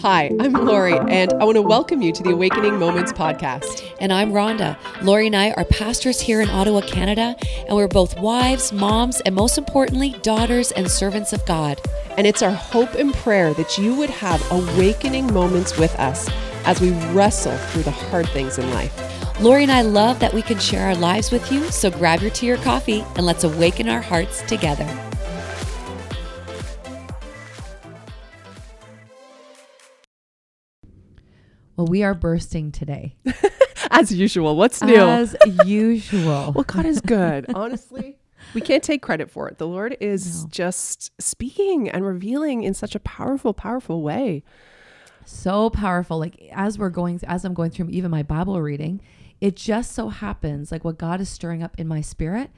[0.00, 3.90] Hi, I'm Lori, and I want to welcome you to the Awakening Moments podcast.
[3.98, 4.76] And I'm Rhonda.
[5.02, 7.34] Lori and I are pastors here in Ottawa, Canada,
[7.66, 11.80] and we're both wives, moms, and most importantly, daughters and servants of God.
[12.18, 16.28] And it's our hope and prayer that you would have awakening moments with us
[16.66, 19.40] as we wrestle through the hard things in life.
[19.40, 22.30] Lori and I love that we can share our lives with you, so grab your
[22.32, 25.11] tea or coffee and let's awaken our hearts together.
[31.76, 33.16] Well, we are bursting today.
[33.90, 34.56] As usual.
[34.56, 34.94] What's new?
[34.96, 35.36] As
[35.66, 36.52] usual.
[36.54, 37.46] well, God is good.
[37.54, 38.16] Honestly,
[38.54, 39.58] we can't take credit for it.
[39.58, 40.48] The Lord is No.
[40.50, 44.42] just speaking and revealing in such a powerful, powerful way.
[45.24, 46.18] so powerful.
[46.18, 49.00] Like as we're going, as I'm going through even my Bible reading,
[49.40, 52.50] it just so happens like what God is stirring up in my spirit.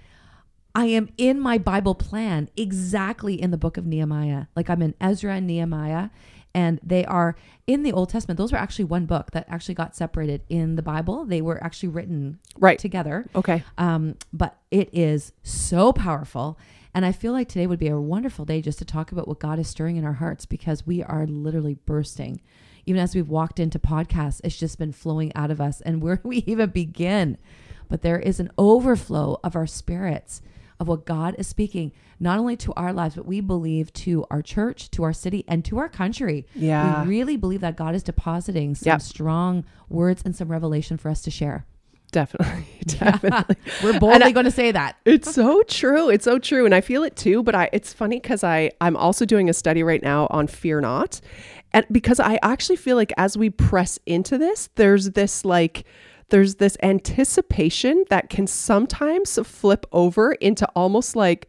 [0.74, 4.46] I am in my Bible plan exactly in the book of Nehemiah.
[4.56, 6.10] Like I'm in Ezra and Nehemiah,
[6.54, 7.34] and they are
[7.66, 8.38] in the Old Testament.
[8.38, 11.24] Those were actually one book that actually got separated in the Bible.
[11.24, 12.78] They were actually written Right.
[12.78, 13.26] together.
[13.34, 13.64] Okay.
[13.76, 16.58] Um, but it is so powerful.
[16.94, 19.40] And I feel like today would be a wonderful day just to talk about what
[19.40, 22.40] God is stirring in our hearts because we are literally bursting.
[22.86, 25.80] Even as we've walked into podcasts, it's just been flowing out of us.
[25.80, 27.36] And where do we even begin?
[27.88, 30.40] But there is an overflow of our spirits
[30.84, 34.42] of what God is speaking, not only to our lives, but we believe to our
[34.42, 36.46] church, to our city, and to our country.
[36.54, 37.02] Yeah.
[37.02, 39.00] We really believe that God is depositing some Yep.
[39.02, 41.64] strong words and some revelation for us to share.
[42.12, 42.66] Definitely.
[42.86, 43.56] Definitely.
[43.82, 44.96] We're boldly going to say that.
[45.04, 46.10] It's so true.
[46.10, 47.42] It's so true, and I feel it too.
[47.42, 50.80] But I, it's funny because I, I'm also doing a study right now on fear
[50.80, 51.20] not,
[51.72, 55.84] and because I actually feel like as we press into this, there's this like,
[56.30, 61.48] there's this anticipation that can sometimes flip over into almost like,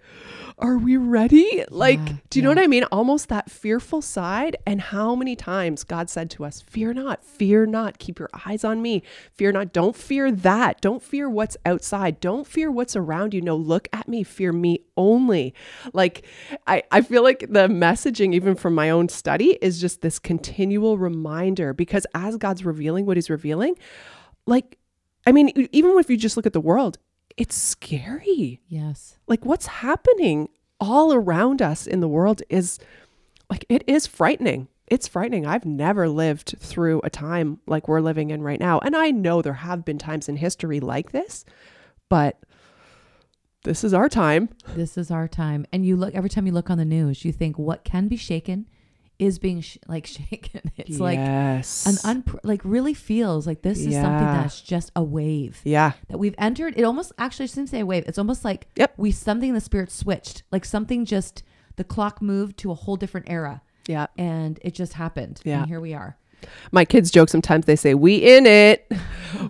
[0.58, 1.66] are we ready?
[1.70, 2.86] Like, Yeah, do you know what I mean?
[2.86, 4.56] Almost that fearful side.
[4.66, 8.64] And how many times God said to us, Fear not, fear not, keep your eyes
[8.64, 9.04] on me.
[9.34, 9.74] Fear not.
[9.74, 10.80] Don't fear that.
[10.80, 12.22] Don't fear what's outside.
[12.22, 13.42] Don't fear what's around you.
[13.42, 14.24] No, look at me.
[14.24, 15.54] Fear me only.
[15.92, 16.26] Like,
[16.68, 20.98] I, I feel like the messaging, even from my own study, is just this continual
[20.98, 23.76] reminder because as God's revealing what He's revealing,
[24.46, 24.78] like,
[25.26, 26.98] I mean, even if you just look at the world,
[27.38, 28.62] it's scary.
[28.68, 29.18] Yes.
[29.28, 32.80] like what's happening all around us in the world is
[33.50, 34.68] like it is frightening.
[34.88, 35.46] It's frightening.
[35.46, 38.80] I've never lived through a time like we're living in right now.
[38.80, 41.46] And i know there have been times in history like this
[42.10, 42.40] but
[43.64, 44.50] this is our time.
[44.76, 45.66] This is our time.
[45.74, 48.16] And you look every time you look on the news, you think what can be
[48.16, 48.68] shaken
[49.20, 50.62] is being sh- like shaken.
[50.78, 55.04] It's like yes an un like really feels like this is something that's just a
[55.04, 56.74] wave yeah that we've entered.
[56.78, 58.04] It almost actually shouldn't say a wave.
[58.08, 58.94] It's almost like Yep.
[58.98, 60.44] we something in the spirit switched.
[60.52, 61.44] Like something just
[61.76, 65.42] the clock moved to a whole different era yeah and it just happened.
[65.44, 65.60] Yeah.
[65.60, 66.18] And here we are.
[66.72, 68.92] My kids joke sometimes they say we in it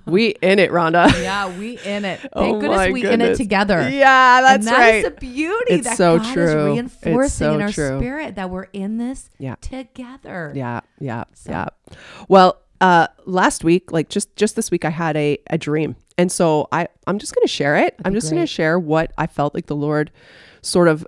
[0.06, 2.20] we in it rhonda Yeah, we in it.
[2.22, 3.90] Thank Oh goodness we in it together.
[3.90, 6.44] yeah that's and that right is the beauty It's that so God true.
[6.44, 6.66] is It's
[7.04, 8.00] reinforcing so in our true.
[8.00, 9.56] spirit that we're in this Yeah.
[9.62, 10.52] together.
[10.56, 11.66] Yeah, yeah, So- yeah.
[12.28, 16.30] Well, uh, last week, like just just this week, I had a a dream, and
[16.32, 17.96] so I I'm just going to share it.
[18.04, 20.12] I'm be just going to share what I felt like the Lord
[20.62, 21.08] sort of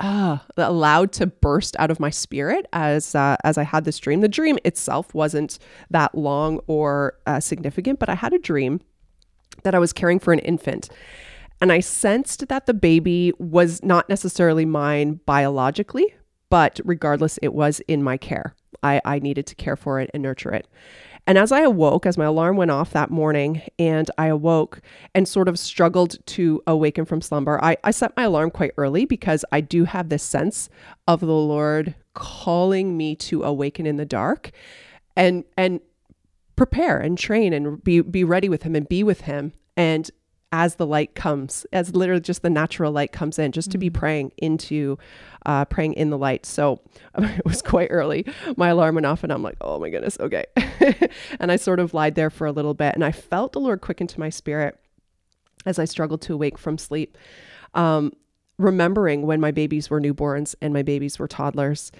[0.00, 4.20] uh, allowed to burst out of my spirit as uh, as I had this dream.
[4.20, 5.58] The dream itself wasn't
[5.90, 8.80] that long or uh, significant, but I had a dream
[9.62, 10.88] that I was caring for an infant.
[11.60, 16.14] And I sensed that the baby was not necessarily mine biologically,
[16.48, 18.54] but regardless, it was in my care.
[18.82, 20.66] I, I needed to care for it and nurture it.
[21.26, 24.80] And as I awoke, as my alarm went off that morning, and I awoke
[25.14, 29.04] and sort of struggled to awaken from slumber, I, I set my alarm quite early
[29.04, 30.68] because I do have this sense
[31.06, 34.50] of the Lord calling me to awaken in the dark
[35.16, 35.80] and and
[36.56, 39.52] prepare and train and be be ready with him and be with him.
[39.76, 40.10] And
[40.52, 43.88] as the light comes as literally just the natural light comes in just to be
[43.88, 44.98] praying into
[45.46, 46.44] uh praying in the light.
[46.44, 46.80] So
[47.18, 48.26] it was quite early.
[48.56, 50.46] My alarm went off and i'm like oh my goodness okay.
[51.40, 53.80] And i sort of lied there for a little bit and i felt the lord
[53.80, 54.78] quicken to my spirit
[55.66, 57.16] as i struggled to awake from sleep.
[57.74, 58.12] Um
[58.60, 61.90] remembering when my babies were newborns and my babies were toddlers.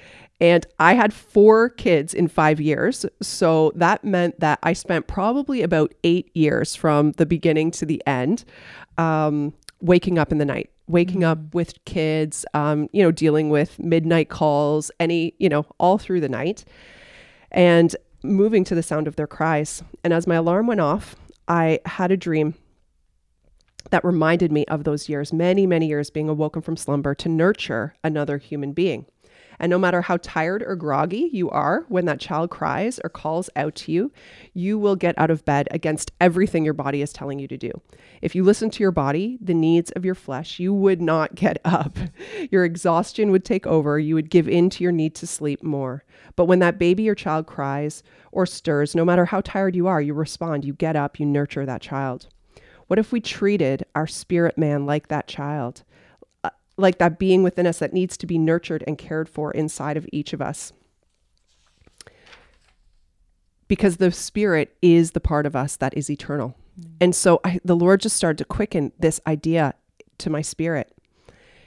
[0.41, 3.05] And I had four kids in five years.
[3.21, 8.03] So that meant that I spent probably about eight years from the beginning to the
[8.07, 8.45] end
[8.99, 13.79] um, waking up in the night, waking up with kids, um, you know, dealing with
[13.79, 16.65] midnight calls, any, you know, all through the night.
[17.51, 19.83] And moving to the sound of their cries.
[20.05, 21.17] And as my alarm went off,
[21.49, 22.55] I had a dream
[23.91, 27.95] that reminded me of those years, many, many years being awoken from slumber to nurture
[28.03, 29.07] another human being.
[29.61, 33.51] And no matter how tired or groggy you are when that child cries or calls
[33.55, 34.11] out to you,
[34.55, 37.71] you will get out of bed against everything your body is telling you to do.
[38.23, 41.59] If you listen to your body, the needs of your flesh, you would not get
[41.63, 41.99] up.
[42.51, 43.99] Your exhaustion would take over.
[43.99, 46.05] You would give in to your need to sleep more.
[46.37, 48.03] But when that baby or child cries
[48.33, 51.67] or stirs, no matter how tired you are, you respond, you get up, you nurture
[51.67, 52.29] that child.
[52.91, 55.85] What if we treated our spirit man like that child?
[56.77, 60.09] like that being within us that needs to be nurtured and cared for inside of
[60.13, 60.73] each of us.
[63.69, 66.57] Because the spirit is the part of us that is eternal.
[66.81, 66.91] Mm.
[67.03, 69.75] And so I, the Lord just started to quicken this idea
[70.17, 70.91] to my spirit.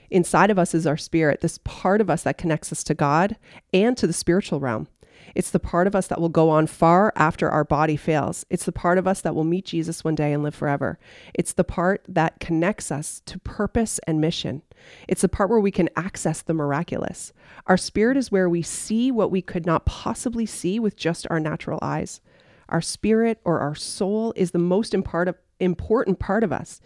[0.09, 3.37] Inside of us is our spirit, this part of us that connects us to God
[3.71, 4.87] and to the spiritual realm.
[5.35, 8.45] It's the part of us that will go on far after our body fails.
[8.49, 10.99] It's the part of us that will meet Jesus one day and live forever.
[11.33, 14.61] It's the part that connects us to purpose and mission.
[15.07, 17.33] It's the part where we can access the miraculous.
[17.67, 21.39] Our spirit is where we see what we could not possibly see with just our
[21.39, 22.21] natural eyes.
[22.69, 26.81] Our spirit or our soul is the most important part of us.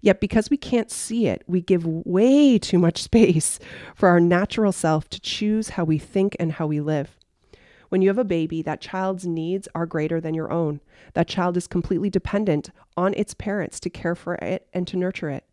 [0.00, 3.58] Yet, because we can't see it, we give way too much space
[3.94, 7.16] for our natural self to choose how we think and how we live.
[7.92, 10.80] When you have a baby, that child's needs are greater than your own.
[11.12, 15.28] That child is completely dependent on its parents to care for it and to nurture
[15.28, 15.44] it.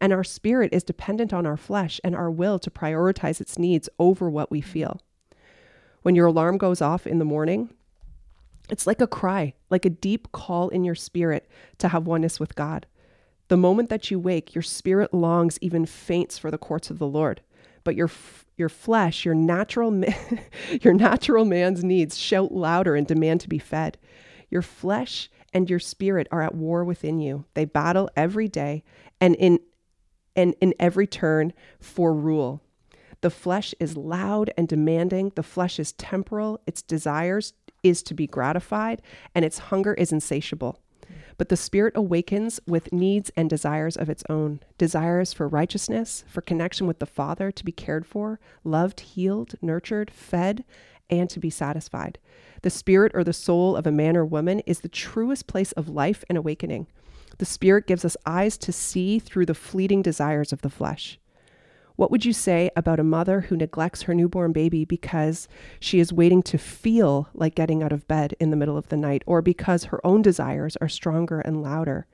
[0.00, 3.88] And our spirit is dependent on our flesh and our will to prioritize its needs
[4.00, 5.02] over what we feel.
[6.02, 7.72] When your alarm goes off in the morning,
[8.68, 11.48] it's like a cry, like a deep call in your spirit
[11.78, 12.86] to have oneness with God.
[13.46, 17.06] The moment that you wake, your spirit longs, even faints for the courts of the
[17.06, 17.40] Lord.
[17.84, 18.10] But your
[18.56, 20.06] your flesh, your natural, ma-
[20.82, 23.98] your natural man's needs shout louder and demand to be fed.
[24.48, 27.44] Your flesh and your spirit are at war within you.
[27.54, 28.84] They battle every day
[29.20, 29.58] and in
[30.36, 32.60] and in every turn for rule.
[33.20, 35.32] The flesh is loud and demanding.
[35.34, 36.60] The flesh is temporal.
[36.66, 39.00] Its desires is to be gratified,
[39.34, 40.80] and its hunger is insatiable.
[41.36, 46.40] But the Spirit awakens with needs and desires of its own desires for righteousness, for
[46.40, 50.64] connection with the Father, to be cared for, loved, healed, nurtured, fed,
[51.10, 52.18] and to be satisfied.
[52.62, 55.88] The spirit or the soul of a man or woman is the truest place of
[55.88, 56.86] life and awakening.
[57.38, 61.18] The Spirit gives us eyes to see through the fleeting desires of the flesh.
[61.96, 65.46] What would you say about a mother who neglects her newborn baby because
[65.78, 68.96] she is waiting to feel like getting out of bed in the middle of the
[68.96, 72.06] night or because her own desires are stronger and louder?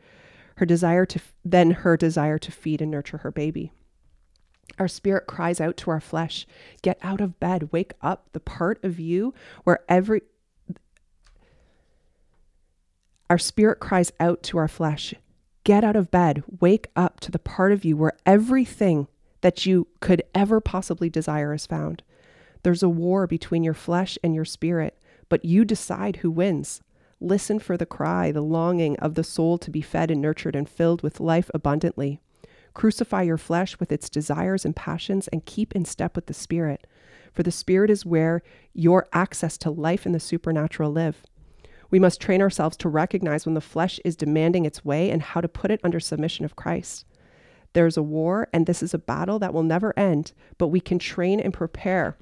[0.57, 3.73] Her desire to than her desire to feed and nurture her baby.
[4.79, 6.47] Our spirit cries out to our flesh,
[6.83, 9.33] get out of bed, wake up, the part of you
[9.65, 10.23] where every
[13.31, 15.15] our spirit cries out to our flesh,
[15.65, 19.07] get out of bed, wake up to the part of you where everything
[19.41, 22.03] that you could ever possibly desire is found.
[22.63, 24.99] There's a war between your flesh and your spirit,
[25.29, 26.83] but you decide who wins.
[27.21, 30.69] Listen for the cry, the longing of the soul to be fed and nurtured and
[30.69, 32.21] filled with life abundantly.
[32.73, 36.87] Crucify your flesh with its desires and passions and keep in step with the Spirit.
[37.33, 41.25] For the Spirit is where your access to life and the supernatural live.
[41.91, 45.41] We must train ourselves to recognize when the flesh is demanding its way and how
[45.41, 47.05] to put it under submission of Christ.
[47.73, 50.99] There's a war, and this is a battle that will never end, but we can
[50.99, 52.17] train and prepare.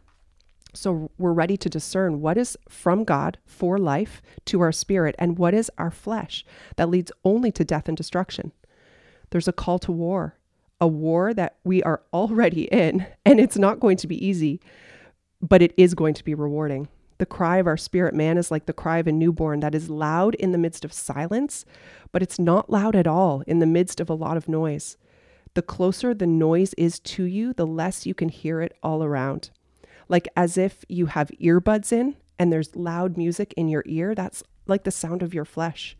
[0.75, 5.39] So we're ready to discern what is from God for life to our spirit and
[5.39, 6.45] what is our flesh
[6.77, 8.53] that leads only to death and destruction.
[9.31, 10.37] There's a call to war,
[10.81, 14.61] a war that we are already in, and it's not going to be easy,
[15.41, 16.89] but it is going to be rewarding.
[17.19, 19.91] The cry of our spirit man is like the cry of a newborn that is
[19.91, 21.65] loud in the midst of silence,
[22.13, 24.97] but it's not loud at all in the midst of a lot of noise.
[25.55, 29.51] The closer the noise is to you, the less you can hear it all around.
[30.09, 34.43] Like as if you have earbuds in and there's loud music in your ear, that's
[34.67, 35.97] like the sound of your flesh.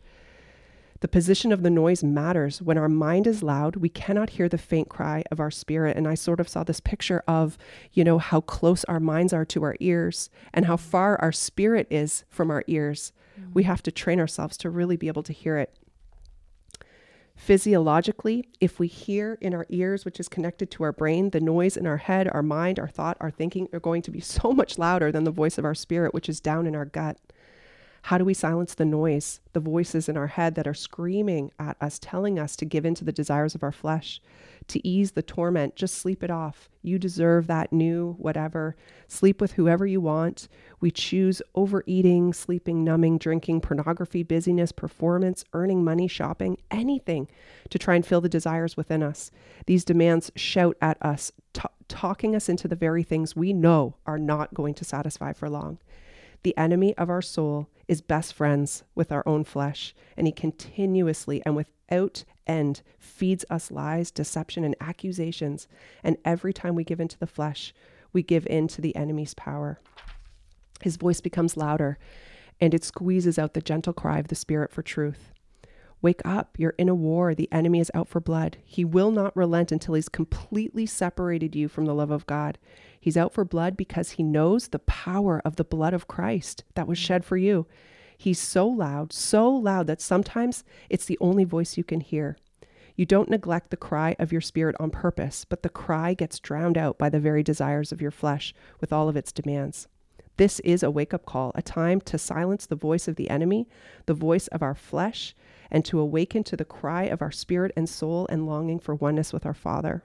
[1.01, 2.61] The position of the noise matters.
[2.61, 5.95] When our mind is loud, we cannot hear the faint cry of our spirit.
[5.95, 7.57] And I sort of saw this picture of,
[7.93, 11.87] you know, how close our minds are to our ears and how far our spirit
[11.89, 13.13] is from our ears.
[13.39, 13.51] Mm-hmm.
[13.53, 15.73] We have to train ourselves to really be able to hear it.
[17.39, 21.77] Physiologically, if we hear in our ears, which is connected to our brain, the noise
[21.77, 24.77] in our head, our mind, our thought, our thinking are going to be so much
[24.77, 27.17] louder than the voice of our spirit, which is down in our gut.
[28.03, 31.77] How do we silence the noise, the voices in our head that are screaming at
[31.81, 34.21] us, telling us to give in to the desires of our flesh?
[34.69, 36.69] To ease the torment, just sleep it off.
[36.83, 38.75] You deserve that new whatever.
[39.07, 40.47] Sleep with whoever you want.
[40.79, 47.27] We choose overeating, sleeping, numbing, drinking, pornography, busyness, performance, earning money, shopping, anything
[47.69, 49.31] to try and fill the desires within us.
[49.65, 54.19] These demands shout at us, t- talking us into the very things we know are
[54.19, 55.79] not going to satisfy for long.
[56.43, 61.41] The enemy of our soul is best friends with our own flesh, and he continuously
[61.45, 65.67] and without end feeds us lies, deception, and accusations.
[66.03, 67.73] And every time we give into the flesh,
[68.13, 69.79] we give in to the enemy's power.
[70.81, 71.97] His voice becomes louder,
[72.61, 75.31] and it squeezes out the gentle cry of the Spirit for truth.
[76.01, 77.35] Wake up, you're in a war.
[77.35, 78.57] The enemy is out for blood.
[78.63, 82.57] He will not relent until he's completely separated you from the love of God.
[82.99, 86.87] He's out for blood because he knows the power of the blood of Christ that
[86.87, 87.65] was shed for you.
[88.17, 92.37] He's so loud, so loud that sometimes it's the only voice you can hear.
[92.95, 96.77] You don't neglect the cry of your spirit on purpose, but the cry gets drowned
[96.77, 99.87] out by the very desires of your flesh with all of its demands.
[100.35, 103.69] This is a wake up call, a time to silence the voice of the enemy,
[104.05, 105.33] the voice of our flesh,
[105.71, 109.31] and to awaken to the cry of our spirit and soul and longing for oneness
[109.31, 110.03] with our Father.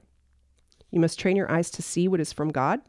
[0.95, 2.81] You must train your eyes to see what is from God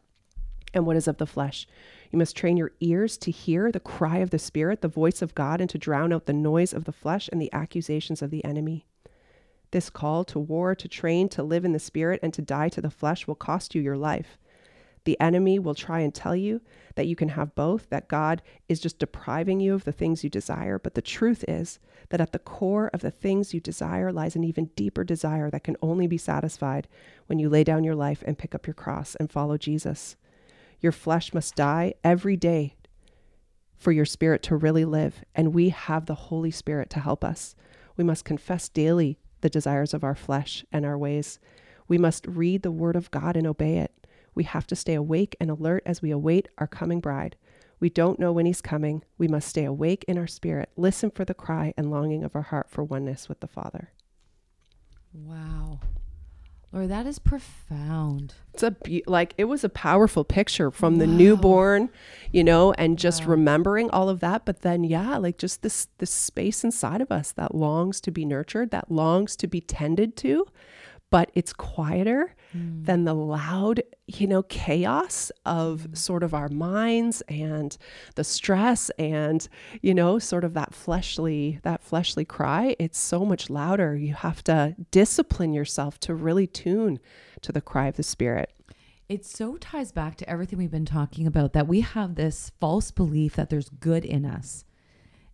[0.76, 1.68] and what is of the flesh.
[2.12, 5.34] You must train your ears to hear the cry of the Spirit, the voice of
[5.34, 8.46] God, and to drown out the noise of the flesh and the accusations of the
[8.46, 8.86] enemy.
[9.72, 12.80] This call to war, to train, to live in the Spirit, and to die to
[12.80, 14.38] the flesh will cost you your life.
[15.06, 16.62] The enemy will try and tell you
[16.96, 20.30] that you can have both, that God is just depriving you of the things you
[20.30, 20.78] desire.
[20.80, 24.44] But the truth is that at the core of the things you desire lies an
[24.44, 26.88] even deeper desire that can only be satisfied
[27.28, 30.16] when you lay down your life and pick up your cross and follow Jesus.
[30.82, 32.76] Your flesh must die every day
[33.78, 37.56] for your spirit to really live, and we have the Holy Spirit to help us.
[37.98, 41.40] We must confess daily the desires of our flesh and our ways.
[41.88, 44.05] We must read the Word of God and obey it.
[44.36, 47.36] We have to stay awake and alert as we await our coming bride.
[47.80, 49.04] We don't know when he's coming.
[49.18, 52.42] We must stay awake in our spirit, listen for the cry and longing of our
[52.44, 53.92] heart for oneness with the Father.
[55.14, 55.80] Wow.
[56.72, 58.34] Lord, that is profound.
[58.54, 61.90] It's a be- like it was a powerful picture from the newborn,
[62.34, 63.30] you know, and just Wow.
[63.32, 64.44] remembering all of that.
[64.44, 68.26] But then, yeah, like just this this space inside of us that longs to be
[68.26, 70.48] nurtured, that longs to be tended to,
[71.10, 72.86] but it's quieter mm.
[72.86, 75.98] than the loud, you know, chaos of mm.
[75.98, 77.78] sort of our minds and
[78.16, 79.48] the stress and,
[79.82, 82.76] you know, sort of that fleshly, that fleshly cry.
[82.80, 83.96] It's so much louder.
[83.96, 87.00] You have to discipline yourself to really tune
[87.42, 88.52] to the cry of the spirit.
[89.08, 92.90] It so ties back to everything we've been talking about that we have this false
[92.90, 94.66] belief that there's good in us.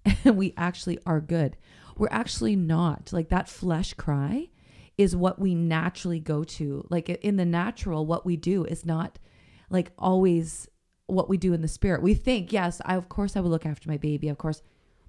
[0.25, 1.57] And we actually are good.
[1.95, 3.13] We're actually not.
[3.13, 4.49] Like that flesh cry
[5.01, 6.85] is what we naturally go to.
[6.89, 9.19] Like in the natural, what we do is not
[9.69, 10.67] like always
[11.07, 12.01] what we do in the spirit.
[12.01, 14.61] We think, yes, I of course I would look after my baby, of course,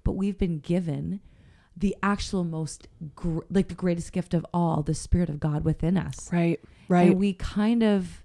[0.03, 1.21] but we've been given
[1.75, 5.97] the actual most gr- like the greatest gift of all, the spirit of God within
[5.97, 6.31] us.
[6.31, 7.09] Right right.
[7.09, 8.23] And we kind of,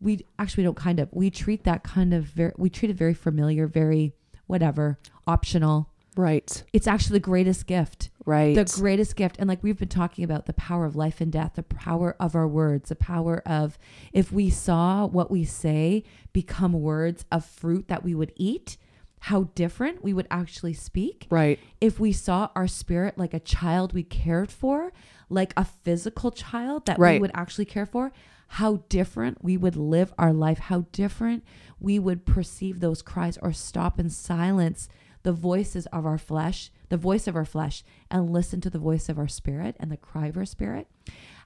[0.00, 3.14] we actually don't kind of, we treat that kind of very, we treat it very
[3.14, 4.14] familiar, very
[4.46, 5.88] whatever, optional.
[6.16, 6.62] Right.
[6.72, 8.10] It's actually the greatest gift.
[8.24, 8.54] Right.
[8.54, 9.36] The greatest gift.
[9.38, 12.34] And like we've been talking about the power of life and death, the power of
[12.34, 13.78] our words, the power of
[14.12, 18.76] if we saw what we say become words of fruit that we would eat,
[19.20, 21.60] how different we would actually speak right.
[21.80, 24.92] if we saw our spirit like a child we cared for,
[25.28, 28.12] like a physical child that we would actually care for,
[28.48, 31.44] how different we would live our life, how different
[31.78, 34.88] we would perceive those cries or stop and silence
[35.22, 39.08] the voices of our flesh, the voice of our flesh, and listen to the voice
[39.08, 40.86] of our spirit and the cry of our spirit.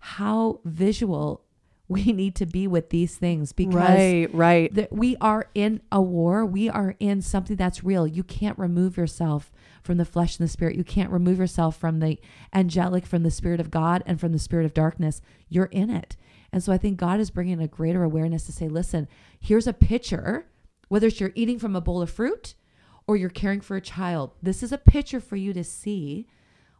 [0.00, 1.44] How visual
[1.86, 4.28] we need to be with these things because Right.
[4.34, 4.74] Right.
[4.74, 6.44] that we are in a war.
[6.44, 8.08] We are in something that's real.
[8.08, 9.52] You can't remove yourself
[9.84, 10.74] from the flesh and the spirit.
[10.74, 12.18] You can't remove yourself from the
[12.52, 15.22] angelic, from the spirit of God, and from the spirit of darkness.
[15.48, 16.16] You're in it.
[16.52, 19.06] And so I think God is bringing a greater awareness to say, listen,
[19.38, 20.46] here's a picture,
[20.88, 22.56] whether it's you're eating from a bowl of fruit
[23.06, 24.32] or you're caring for a child.
[24.42, 26.26] This is a picture for you to see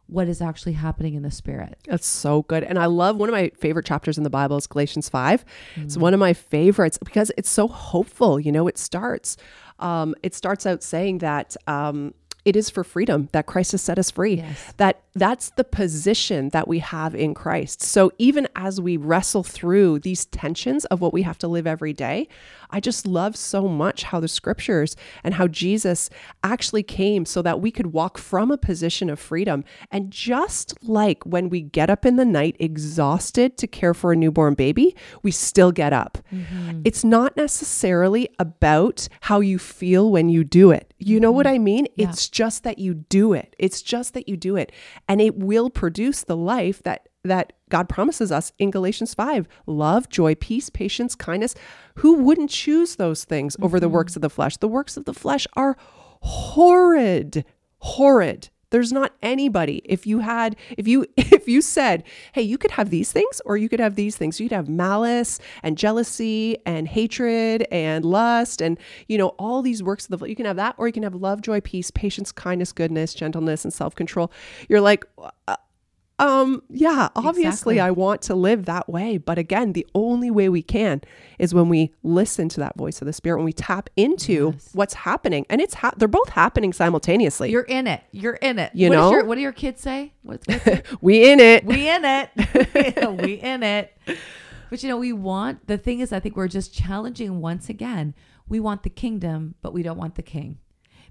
[0.07, 1.77] what is actually happening in the spirit.
[1.85, 2.63] That's so good.
[2.63, 5.43] And I love one of my favorite chapters in the Bible is Galatians 5.
[5.75, 8.39] It's one of my favorites because it's so hopeful.
[8.39, 9.35] You know, it starts,
[9.79, 12.13] um, it starts out saying that, um,
[12.47, 14.35] it is for freedom that Christ has set us free.
[14.35, 14.73] Yes.
[14.77, 17.81] That that's the position that we have in Christ.
[17.81, 21.91] So even as we wrestle through these tensions of what we have to live every
[21.91, 22.27] day,
[22.69, 26.09] I just love so much how the scriptures and how Jesus
[26.43, 29.63] actually came so that we could walk from a position of freedom.
[29.91, 34.15] And just like when we get up in the night exhausted to care for a
[34.15, 36.19] newborn baby, we still get up.
[36.31, 36.81] Mm-hmm.
[36.85, 40.93] It's not necessarily about how you feel when you do it.
[40.99, 41.55] You know what mm-hmm.
[41.55, 41.87] I mean?
[41.97, 43.55] It's just that you do it.
[43.57, 44.71] It's just that you do it.
[45.07, 49.47] And it will produce the life that that God promises us in Galatians 5.
[49.65, 51.55] Love, joy, peace, patience, kindness.
[51.95, 53.95] Who wouldn't choose those things over the mm-hmm.
[53.95, 54.57] works of the flesh?
[54.57, 55.75] The works of the flesh are
[56.21, 57.43] horrid.
[57.79, 58.49] Horrid.
[58.69, 59.81] There's not anybody.
[59.85, 63.57] If you had, if you, if you said, hey, you could have these things or
[63.57, 68.77] you could have these things, you'd have malice and jealousy and hatred and lust and,
[69.07, 71.15] you know, all these works of the, you can have that or you can have
[71.15, 74.31] love, joy, peace, patience, kindness, goodness, gentleness, and self control.
[74.67, 75.05] You're like,
[75.47, 75.55] uh,
[76.19, 77.45] um, yeah, obviously
[77.75, 77.79] Exactly.
[77.79, 79.17] I want to live that way.
[79.17, 81.01] But again, the only way we can
[81.37, 84.69] is when we listen to that voice of the spirit, when we tap into Yes.
[84.73, 85.45] what's happening.
[85.49, 87.51] And it's, ha- they're both happening simultaneously.
[87.51, 88.01] You're in it.
[88.11, 88.71] You're in it.
[88.73, 89.11] You What know?
[89.11, 90.13] your- what do your kids say?
[91.01, 91.65] We in it.
[91.65, 92.29] we in it.
[93.21, 93.95] we in it.
[94.69, 98.13] But you know, we want the thing is, I think we're just challenging once again.
[98.49, 100.57] We want the kingdom, but we don't want the king.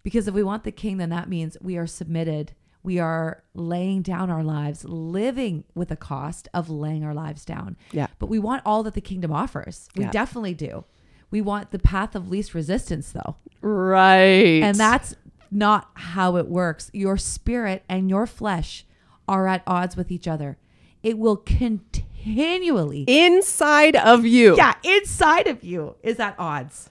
[0.02, 2.52] Because if we want the king, then that means we are submitted.
[2.86, 7.76] We are laying down our lives, living with a cost of laying our lives down.
[7.90, 8.06] Yeah.
[8.20, 9.88] But we want all that the kingdom offers.
[9.96, 10.12] We Yeah.
[10.12, 10.84] definitely do.
[11.32, 13.34] We want the path of least resistance, though.
[13.60, 14.62] Right.
[14.62, 15.16] And that's
[15.50, 16.88] not how it works.
[16.94, 18.86] Your spirit and your flesh
[19.26, 20.56] are at odds with each other.
[21.02, 24.56] It will continually, inside of you.
[24.56, 26.90] yeah, inside of you is at odds.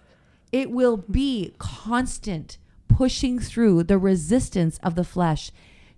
[0.51, 2.57] It will be constant
[2.89, 5.51] pushing through the resistance of the flesh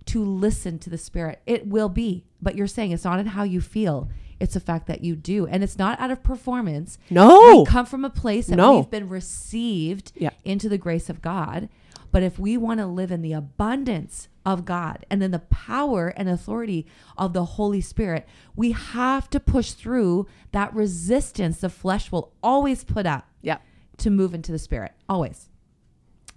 [0.08, 1.40] to listen to the spirit.
[1.46, 4.08] It will be, but you're saying it's not in how you feel.
[4.40, 5.46] It's the fact that you do.
[5.46, 6.98] And it's not out of performance.
[7.10, 7.58] No.
[7.60, 8.76] We come from a place that No.
[8.76, 10.30] we've been received Yeah.
[10.44, 11.68] into the grace of God.
[12.10, 16.08] But if we want to live in the abundance of God and in the power
[16.16, 16.86] and authority
[17.18, 22.82] of the Holy Spirit, we have to push through that resistance the flesh will always
[22.84, 23.58] put up Yeah.
[23.98, 24.92] to move into the Spirit.
[25.08, 25.50] Always.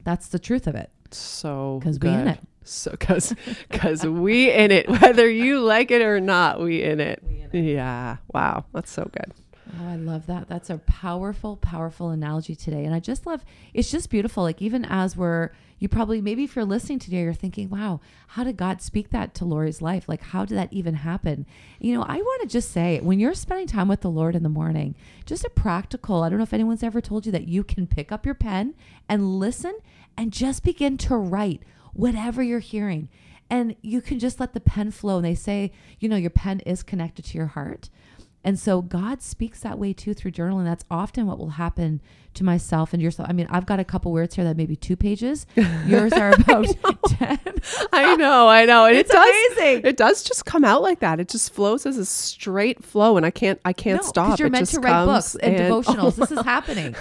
[0.03, 0.89] That's the truth of it.
[1.11, 2.39] So 'Cause we in it.
[2.63, 3.35] So cause
[3.69, 7.23] cause we in it, whether you like it or not, we in it.
[7.51, 8.17] Yeah.
[8.33, 8.65] Wow.
[8.73, 9.33] That's so good.
[9.79, 10.49] Oh, I love that.
[10.49, 12.83] That's a powerful, powerful analogy today.
[12.85, 14.43] And I just love it's just beautiful.
[14.43, 18.43] Like even as we're you probably maybe if you're listening today, you're thinking, wow, how
[18.43, 20.07] did God speak that to Lori's life?
[20.07, 21.45] Like how did that even happen?
[21.79, 24.43] You know, I want to just say when you're spending time with the Lord in
[24.43, 24.95] the morning,
[25.25, 28.11] just a practical, I don't know if anyone's ever told you that you can pick
[28.11, 28.75] up your pen
[29.09, 29.77] and listen
[30.17, 33.09] and just begin to write whatever you're hearing.
[33.49, 35.17] And you can just let the pen flow.
[35.17, 37.89] And they say, you know, your pen is connected to your heart.
[38.43, 40.63] And so God speaks that way too through journaling.
[40.65, 42.01] That's often what will happen
[42.33, 43.29] to myself and yourself.
[43.29, 45.45] I mean, I've got a couple words here that maybe two pages.
[45.85, 46.65] Yours are about
[47.05, 47.39] 10.
[47.93, 48.85] I know, I know.
[48.85, 49.85] And It's it does amazing.
[49.85, 51.19] it does just come out like that.
[51.19, 54.39] It just flows as a straight flow and I can't I can't No, stop.
[54.39, 56.15] you're It meant just to write books and, and- devotionals.
[56.15, 56.95] this is happening.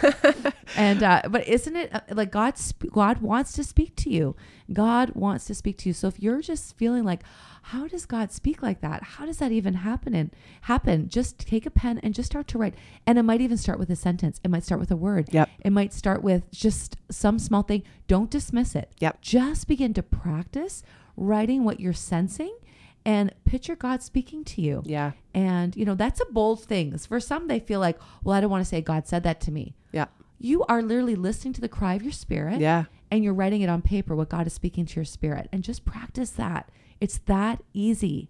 [0.76, 2.59] and uh, but isn't it uh, like God?
[2.61, 4.37] Sp- God wants to speak to you.
[4.72, 5.92] God wants to speak to you.
[5.94, 7.22] So if you're just feeling like,
[7.62, 9.03] how does God speak like that?
[9.03, 10.14] How does that even happen?
[10.14, 10.31] And
[10.62, 11.09] happen?
[11.09, 12.75] Just take a pen and just start to write.
[13.07, 14.40] And it might even start with a sentence.
[14.42, 15.29] It might start with a word.
[15.33, 15.49] Yep.
[15.61, 17.83] It might start with just some small thing.
[18.09, 18.92] Don't dismiss it.
[19.01, 19.20] Yep.
[19.20, 20.83] Just begin to practice
[21.16, 22.57] writing what you're sensing
[23.05, 24.83] and picture God speaking to you.
[24.85, 25.12] Yeah.
[25.35, 26.96] And, you know, that's a bold thing.
[26.99, 29.51] For some, they feel like, well, I don't want to say God said that to
[29.51, 29.75] me.
[29.92, 30.07] Yeah.
[30.38, 32.85] You are literally listening to the cry of your spirit Yeah.
[33.11, 35.49] and you're writing it on paper, what God is speaking to your spirit.
[35.53, 36.70] And just practice that.
[37.01, 38.29] It's that easy.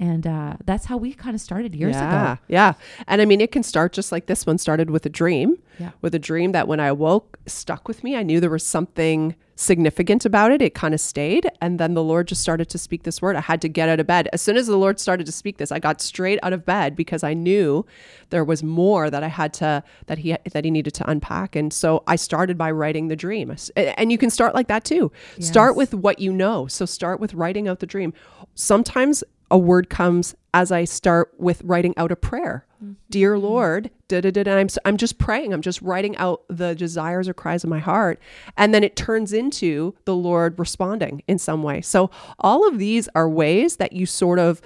[0.00, 2.40] And uh, that's how we kind of started years yeah, ago.
[2.48, 2.72] Yeah.
[3.06, 5.90] And I mean, it can start just like this one started with a dream, Yeah.
[6.00, 8.16] with a dream that when I awoke stuck with me.
[8.16, 10.62] I knew there was something significant about it.
[10.62, 11.50] It kind of stayed.
[11.60, 13.36] And then the Lord just started to speak this word.
[13.36, 14.26] I had to get out of bed.
[14.32, 16.96] As soon as the Lord started to speak this, I got straight out of bed
[16.96, 17.84] because I knew
[18.30, 21.56] there was more that I had to, that he, that he needed to unpack.
[21.56, 23.54] And so I started by writing the dream.
[23.76, 25.12] And you can start like that too.
[25.40, 26.66] Start with what you know.
[26.68, 28.14] So start with writing out the dream.
[28.54, 32.66] Sometimes a word comes as I start with writing out a prayer.
[32.82, 32.92] Mm-hmm.
[33.10, 34.42] Dear Lord, da da da.
[34.44, 34.56] da.
[34.56, 35.52] I'm I'm just praying.
[35.52, 38.20] I'm just writing out the desires or cries of my heart,
[38.56, 41.80] and then it turns into the Lord responding in some way.
[41.80, 44.60] So all of these are ways that you sort of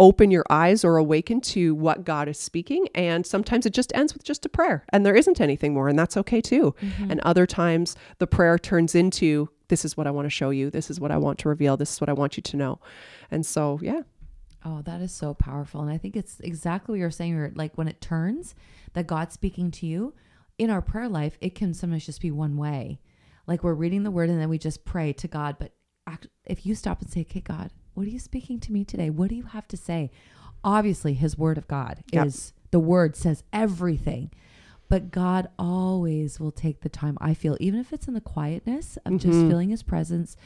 [0.00, 2.86] open your eyes or awaken to what God is speaking.
[2.94, 5.98] And sometimes it just ends with just a prayer, and there isn't anything more, and
[5.98, 6.74] that's okay too.
[6.80, 7.10] Mm-hmm.
[7.10, 10.70] And other times the prayer turns into this is what I want to show you.
[10.70, 11.76] This is what I want to reveal.
[11.76, 12.80] This is what I want you to know.
[13.30, 14.02] And so, yeah.
[14.64, 15.80] Oh, that is so powerful.
[15.80, 17.36] And I think it's exactly what you're saying.
[17.36, 18.54] Where, like when it turns
[18.94, 20.14] that God's speaking to you
[20.58, 22.98] in our prayer life, it can sometimes just be one way.
[23.46, 25.56] Like we're reading the word and then we just pray to God.
[25.58, 25.72] But
[26.44, 29.10] if you stop and say, okay, God, what are you speaking to me today?
[29.10, 30.10] What do you have to say?
[30.64, 32.26] Obviously, his word of God Yep.
[32.26, 34.30] is the word says everything.
[34.88, 38.96] But God always will take the time, I feel, even if it's in the quietness
[39.04, 39.48] of just Mhm.
[39.48, 40.36] feeling his presence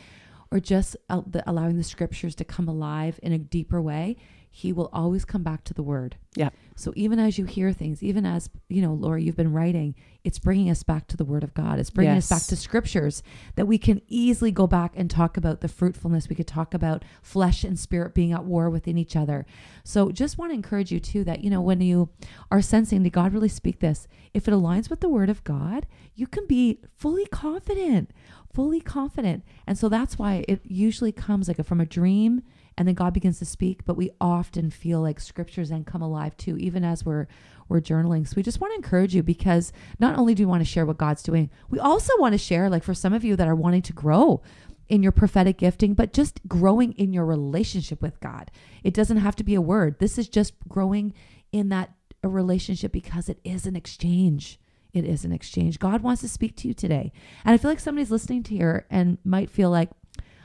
[0.53, 4.17] or just allowing the scriptures to come alive in a deeper way,
[4.55, 6.17] he will always come back to the word.
[6.37, 6.51] Yeah.
[6.77, 10.39] So even as you hear things, even as, you know, Lori, you've been writing, it's
[10.39, 11.79] bringing us back to the word of God.
[11.79, 13.23] It's bringing us back to scriptures
[13.55, 16.29] that we can easily go back and talk about the fruitfulness.
[16.29, 19.47] We could talk about flesh and spirit being at war within each other.
[19.85, 22.11] So just want to encourage you too that, you know, when you
[22.51, 24.07] are sensing, did God really speak this?
[24.35, 28.11] If it aligns with the word of God, you can be fully confident,
[28.53, 29.45] fully confident.
[29.67, 32.43] And so that's why it usually comes like from a dream
[32.79, 36.37] and then God begins to speak, but we often feel like scriptures then come alive
[36.37, 37.27] too, even as we're
[37.69, 38.27] we're journaling.
[38.27, 40.85] So we just want to encourage you because not only do we want to share
[40.85, 43.55] what God's doing, we also want to share, like for some of you that are
[43.55, 44.43] wanting to grow
[44.89, 48.51] in your prophetic gifting, but just growing in your relationship with God.
[48.83, 49.99] It doesn't have to be a word.
[50.01, 51.15] This is just growing
[51.51, 54.59] in that a relationship because it is an exchange.
[54.93, 55.79] It is an exchange.
[55.79, 57.13] God wants to speak to you today.
[57.45, 59.91] And I feel like somebody's listening to here and might feel like,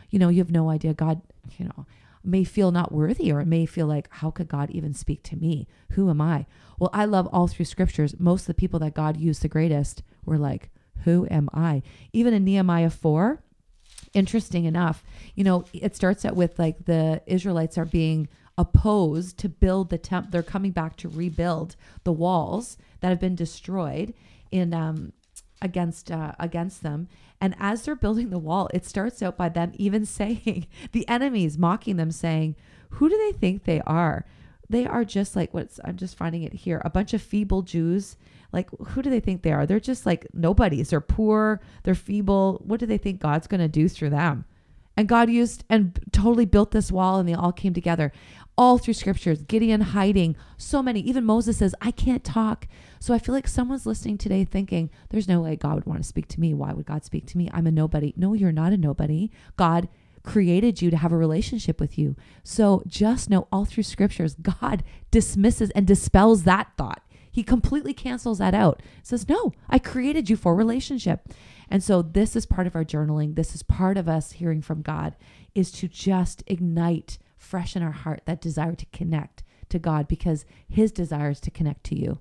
[0.10, 0.94] you know, you have no idea.
[0.94, 1.22] God,
[1.58, 1.86] you know,
[2.24, 5.36] may feel not worthy or it may feel like, how could God even speak to
[5.36, 5.68] me?
[5.92, 6.46] Who am I?
[6.80, 8.20] Well, I love all through scriptures.
[8.20, 10.70] Most of the people that God used the greatest were like,
[11.04, 11.84] who am I?
[12.14, 13.42] Even in Nehemiah 4,
[14.14, 15.04] interesting enough,
[15.36, 19.98] you know, it starts out with like the Israelites are being opposed to build the
[19.98, 20.32] temp.
[20.32, 24.14] They're coming back to rebuild the walls that have been destroyed
[24.52, 25.14] in um,
[25.62, 27.08] against uh, against them.
[27.40, 31.58] And as they're building the wall, it starts out by them even saying the enemies
[31.58, 32.56] mocking them, saying,
[32.92, 34.26] "Who do they think they are?
[34.70, 38.18] They are just like what's I'm just finding it here, a bunch of feeble Jews."
[38.54, 39.66] Like, who do they think they are?
[39.66, 40.90] They're just like nobodies.
[40.90, 41.60] They're poor.
[41.84, 42.62] They're feeble.
[42.66, 44.46] What do they think God's going to do through them?
[44.96, 48.12] And God used and totally built this wall, and they all came together.
[48.58, 51.00] All through scriptures, Gideon hiding, so many.
[51.02, 52.67] Even Moses says, I can't talk.
[53.00, 56.08] So I feel like someone's listening today thinking, there's no way God would want to
[56.08, 56.54] speak to me.
[56.54, 57.50] Why would God speak to me?
[57.54, 58.13] I'm a nobody.
[58.17, 59.30] No, you're not a nobody.
[59.58, 59.88] God
[60.24, 62.15] created you to have a relationship with you.
[62.43, 67.04] So just know all through scriptures, God dismisses and dispels that thought.
[67.32, 68.82] He completely cancels that out.
[69.04, 71.30] Says, No, I created you for relationship.
[71.70, 73.36] And so this is part of our journaling.
[73.36, 75.15] This is part of us hearing from God
[75.54, 80.45] is to just ignite fresh in our heart that desire to connect to God because
[80.67, 82.19] his desire is to connect to you.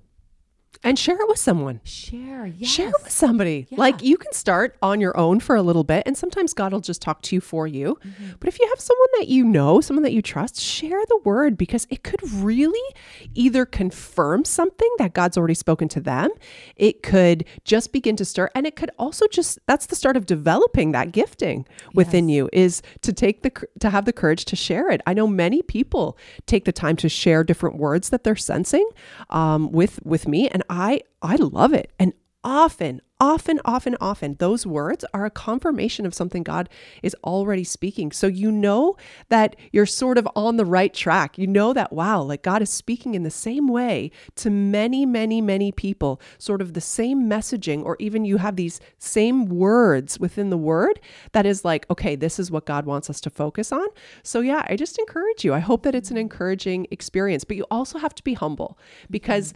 [0.83, 1.81] And share it with someone.
[1.83, 2.69] Share, yes.
[2.69, 3.67] Share it with somebody.
[3.69, 3.79] Yeah.
[3.79, 6.81] Like you can start on your own for a little bit, and sometimes God will
[6.81, 7.97] just talk to you for you.
[8.05, 8.33] Mm-hmm.
[8.39, 11.57] But if you have someone that you know, someone that you trust, share the word
[11.57, 12.95] because it could really
[13.33, 16.29] either confirm something that God's already spoken to them,
[16.75, 20.27] it could just begin to stir, and it could also just that's the start of
[20.27, 22.35] developing that gifting within Yes.
[22.35, 25.01] you is to take the to have the courage to share it.
[25.07, 28.87] I know many people take the time to share different words that they're sensing
[29.31, 31.91] um, with with me, and I I love it.
[31.99, 36.67] And often, often, often, often, those words are a confirmation of something God
[37.03, 38.11] is already speaking.
[38.11, 38.95] So you know
[39.29, 41.37] that you're sort of on the right track.
[41.37, 45.41] You know that wow, like God is speaking in the same way to many, many,
[45.41, 50.49] many people, sort of the same messaging, or even you have these same words within
[50.49, 50.99] the word
[51.33, 53.87] that is like, okay, this is what God wants us to focus on.
[54.23, 55.53] So yeah, I just encourage you.
[55.53, 58.79] I hope that it's an encouraging experience, but you also have to be humble
[59.11, 59.53] because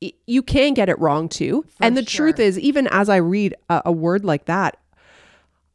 [0.00, 1.64] you can get it wrong too.
[1.80, 4.78] and the truth is, even as I read a, a word like that,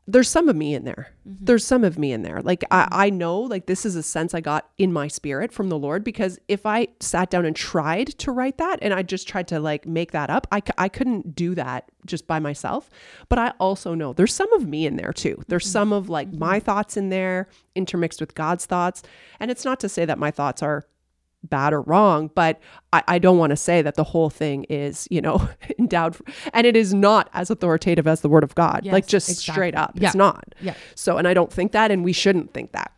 [0.08, 1.14] there's some of me in there.
[1.28, 1.46] Mm-hmm.
[1.46, 2.42] There's some of me in there.
[2.42, 5.70] Like I, I know, like this is a sense I got in my spirit from
[5.70, 9.28] the Lord because if I sat down and tried to write that and I just
[9.28, 12.90] tried to like make that up, I, c- I couldn't do that just by myself.
[13.30, 15.42] But I also know there's some of me in there too.
[15.48, 15.72] There's mm-hmm.
[15.72, 16.40] some of like mm-hmm.
[16.40, 19.04] my thoughts in there intermixed with God's thoughts.
[19.40, 20.86] And it's not to say that my thoughts are
[21.44, 22.60] bad or wrong, but
[22.94, 25.48] I, I don't want to say that the whole thing is, you know,
[25.80, 26.18] endowed,
[26.54, 28.82] and it is not as authoritative as the Word of God.
[28.84, 29.52] Yes, like just exactly.
[29.54, 30.08] straight up, Yeah.
[30.08, 30.44] it's not.
[30.62, 30.76] Yeah.
[30.96, 32.92] So, and I don't think that, and we shouldn't think that.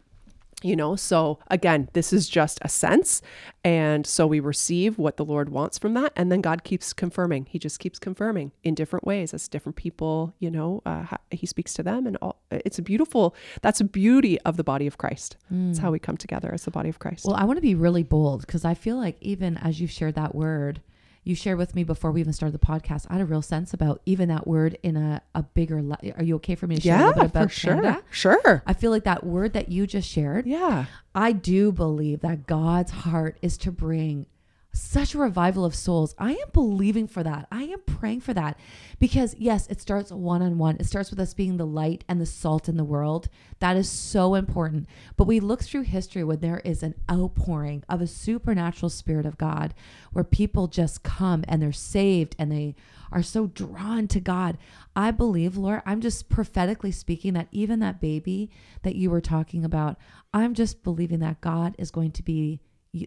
[0.63, 3.21] You know, so again, this is just a sense.
[3.63, 6.13] And so we receive what the Lord wants from that.
[6.15, 7.47] And then God keeps confirming.
[7.49, 11.73] He just keeps confirming in different ways as different people, you know, uh, He speaks
[11.73, 12.07] to them.
[12.07, 15.37] And all, it's a beautiful, that's a beauty of the body of Christ.
[15.69, 17.25] It's how we come together as the body of Christ.
[17.25, 20.15] Well, I want to be really bold because I feel like even as you've shared
[20.15, 20.81] that word,
[21.23, 23.05] you shared with me before we even started the podcast.
[23.09, 25.81] I had a real sense about even that word in a, a bigger.
[25.81, 27.75] Le- Are you okay for me to share a little bit about for sure.
[27.75, 28.03] Canada?
[28.11, 28.63] Sure.
[28.65, 30.45] I feel like that word that you just shared.
[30.45, 30.85] Yeah.
[31.15, 34.25] I do believe that God's heart is to bring
[34.73, 36.15] such a revival of souls.
[36.17, 37.47] I am believing for that.
[37.51, 38.59] I am praying for that
[38.99, 40.77] because, yes, it starts one on one.
[40.79, 43.29] It starts with us being the light and the salt in the world.
[43.59, 44.87] That is so important.
[45.15, 49.37] But we look through history when there is an outpouring of a supernatural spirit of
[49.37, 49.75] God
[50.11, 52.75] where people just come and they're saved and they
[53.11, 54.57] are so drawn to God.
[54.95, 58.49] I believe, Lord, I'm just prophetically speaking that even that baby
[58.81, 59.97] that you were talking about,
[60.33, 62.59] I'm just believing that God is going to be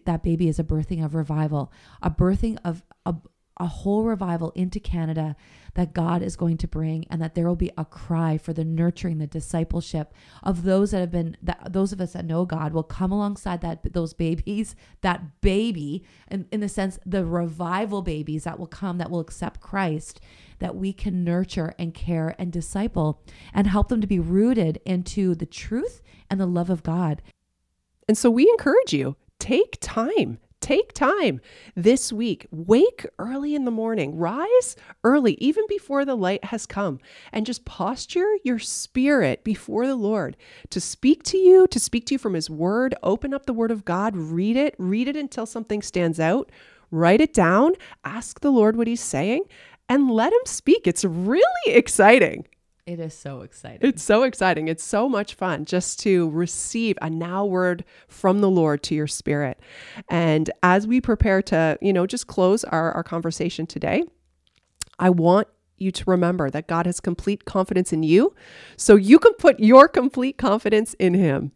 [0.05, 1.71] that baby is a birthing of revival,
[2.01, 3.15] a birthing of a,
[3.59, 5.35] a whole revival into Canada
[5.75, 8.65] that God is going to bring, and that there will be a cry for the
[8.65, 12.73] nurturing, the discipleship of those that have been that those of us that know God
[12.73, 18.43] will come alongside that those babies, that baby, and in the sense the revival babies
[18.43, 20.19] that will come that will accept Christ,
[20.59, 23.21] that we can nurture and care and disciple
[23.53, 27.21] and help them to be rooted into the truth and the love of God.
[28.07, 30.39] And so we encourage you take time.
[30.59, 31.39] Take time
[31.75, 32.47] this week.
[32.51, 34.17] Wake early in the morning.
[34.17, 36.99] Rise early, even before the light has come,
[37.31, 40.35] and just posture your spirit before the Lord
[40.71, 42.95] to speak to you, to speak to you from His Word.
[43.03, 46.51] Open up the Word of God, read it, read it until something stands out,
[46.91, 47.73] write it down,
[48.03, 49.43] ask the Lord what He's saying,
[49.87, 50.87] and let Him speak.
[50.87, 52.45] It's really exciting.
[52.87, 53.87] It is so exciting.
[53.89, 54.69] It's so exciting.
[54.69, 59.07] It's so much fun just to receive a now word from the Lord to your
[59.07, 59.59] spirit.
[60.09, 64.03] And as we prepare to, you know, just close our, our conversation today,
[64.99, 68.33] I want you to remember that God has complete confidence in you.
[68.77, 71.51] So you can put your complete confidence in Him.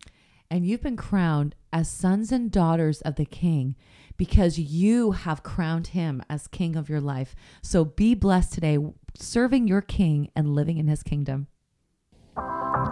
[0.51, 3.77] and you've been crowned as sons and daughters of the King
[4.17, 7.35] because you have crowned him as King of your life.
[7.63, 8.77] So be blessed today,
[9.15, 11.47] serving your King and living in his kingdom.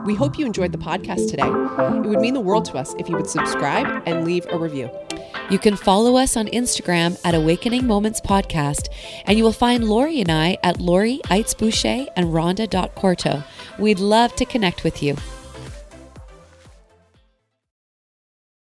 [0.05, 1.47] We hope you enjoyed the podcast today.
[1.47, 4.89] It would mean the world to us if you would subscribe and leave a review.
[5.49, 8.89] You can follow us on Instagram at Awakening Moments Podcast,
[9.25, 13.43] and you will find Lori and I at Lori Eitz Boucher and Rhonda.Corto.
[13.79, 15.15] We'd love to connect with you.